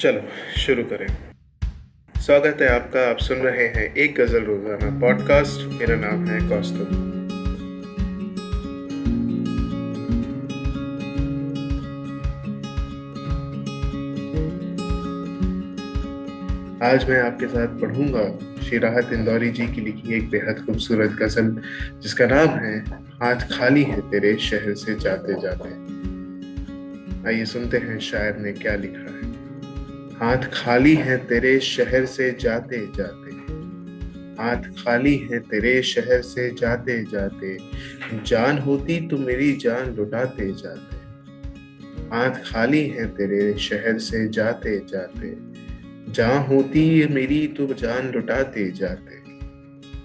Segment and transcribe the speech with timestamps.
[0.00, 0.20] चलो,
[0.56, 1.06] शुरू करें।
[2.14, 6.92] स्वागत है आपका, आप सुन रहे हैं एक गज़ल रोज़ाना पॉडकास्ट मेरा नाम है कौस्तुभ।
[16.82, 18.24] आज मैं आपके साथ पढ़ूँगा
[18.62, 21.54] श्री राहत इंदौरी जी की लिखी एक बेहद खूबसूरत गज़ल,
[22.02, 22.78] जिसका नाम है,
[23.22, 25.68] हाथ खाली है तेरे, शहर से जाते जाते।
[27.28, 29.29] आइए सुनते हैं, शायर ने क्या लिखा है।
[30.20, 33.30] हाथ खाली है तेरे शहर से जाते जाते।
[34.42, 37.58] हाथ खाली है तेरे शहर से जाते जाते।
[38.26, 40.96] जान होती तो मेरी जान लुटाते जाते।
[42.12, 45.36] हाथ खाली है तेरे शहर से जाते जाते।
[46.12, 49.14] जहाँ होती है मेरी तो जान लुटाते जाते।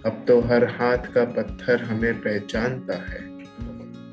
[0.05, 3.21] अब तो हर हाथ का पत्थर हमें पहचानता है।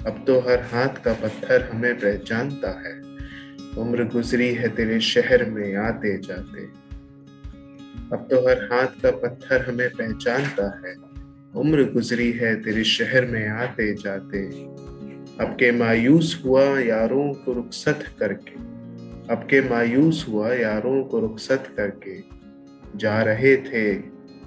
[0.06, 3.11] अब तो हर हाथ का पत्थर हमें पहचानता है।
[3.78, 6.64] उम्र गुजरी है तेरे शहर में आते जाते।
[8.16, 10.94] अब तो हर हाथ का पत्थर हमें पहचानता है।
[11.60, 14.46] उम्र गुजरी है तेरे शहर में आते जाते।
[15.44, 18.52] अब के मायूस हुआ यारों को रुखसत करके।
[19.34, 22.22] अब के मायूस हुआ यारों को रुखसत करके।
[22.96, 23.94] जा रहे थे,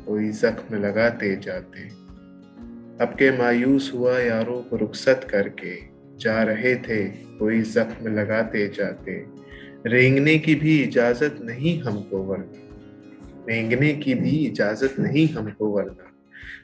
[0.05, 1.81] कोई जख्म लगाते जाते।
[3.03, 9.25] अब के मायूस हुआ यारों को रुखसत करके। जा रहे थे, कोई जख्म लगाते जाते।
[9.85, 12.61] रेंगने की भी इजाज़त नहीं हमको वरना।
[13.49, 16.11] रेंगने की भी इजाज़त नहीं हमको वरना।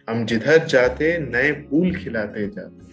[0.10, 2.92] हम जिधर जाते, नए फूल खिलाते जाते।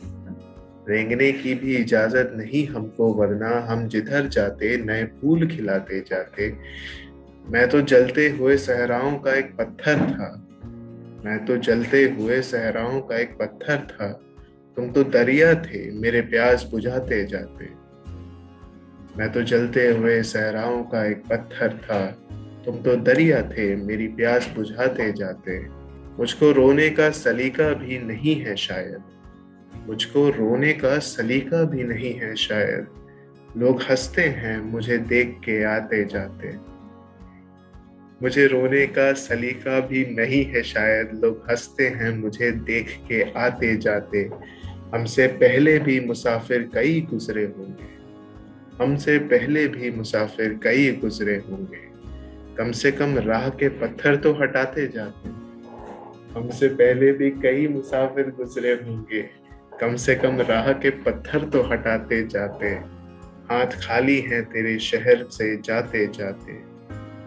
[0.93, 6.57] रेंगने की भी इजाज़त नहीं हमको वरना। हम जिधर जाते, नए फूल खिलाते जाते।
[7.51, 10.49] मैं तो जलते हुए सहराओं का एक पत्थर था।
[11.25, 14.21] मैं तो जलते हुए सहराओं का एक पत्थर था।
[14.79, 17.69] तुम तो दरिया थे, मेरे प्यास बुझाते जाते।
[19.19, 22.07] मैं तो जलते हुए सहराओं का एक पत्थर था,
[22.65, 25.69] तुम तो दरिया थे, मेरी प्यास बुझाते जाते।
[26.19, 28.99] मुझको रोने का सलीका भी नहीं है शायद।
[29.89, 32.87] मुझको रोने का सलीका भी नहीं है शायद।
[33.57, 36.79] लोग हँसते हैं, मुझे देख के आते जाते।
[38.23, 43.77] मुझे रोने का सलीका भी नहीं है शायद। लोग हँसते हैं, मुझे देख के आते
[43.77, 44.31] जाते।
[44.95, 47.89] हमसे पहले भी मुसाफिर कई गुजरे होंगे।
[48.83, 51.87] हमसे पहले भी मुसाफिर कई गुजरे होंगे।
[52.57, 55.29] कम से कम राह के पत्थर तो हटाते जाते
[56.39, 59.23] हमसे पहले भी कई मुसाफिर गुजरे होंगे।
[59.81, 62.69] कम से कम राह के पत्थर तो हटाते जाते
[63.51, 66.57] हाथ खाली हैं तेरे शहर से जाते जाते।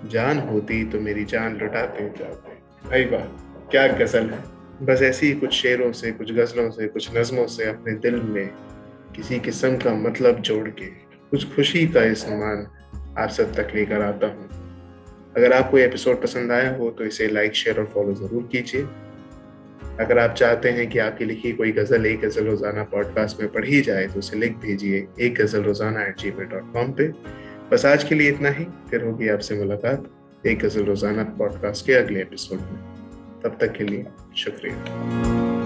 [0.10, 2.56] जान होती तो मेरी जान लुटाते जाते।
[2.90, 3.26] भाई वाह,
[3.72, 7.66] क्या गज़ल है। बस ऐसे ही कुछ शेरों से, कुछ गज़लों से, कुछ नज़मों से
[7.70, 8.48] अपने दिल में
[9.16, 10.86] किसी किस्म का मतलब जोड़ के
[11.32, 12.66] कुछ खुशी का इस्तेमाल
[13.18, 14.50] आप सब तक लेकर आता हूँ।
[15.38, 18.82] अगर आपको ये एपिसोड पसंद आया हो तो इसे लाइक शेयर और फॉलो ज़रूर कीजिए।
[20.00, 23.82] अगर आप चाहते हैं कि आपकी लिखी कोई गज़ल एक गज़ल रोज़ाना पॉडकास्ट में पढ़ी
[23.82, 27.14] जाए तो उसे लिख भेजिए एक गज़ल रोज़ाना at ji mail dot com पर
[27.72, 30.12] बस आज के लिए इतना ही, फिर होगी आपसे मुलाकात
[30.48, 32.91] एक गज़ल रोज़ाना पॉडकास्ट के अगले एपिसोड में।
[33.44, 34.06] तब तक के लिए
[34.38, 35.61] शुक्रिया।